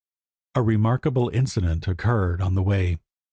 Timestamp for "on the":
2.41-2.63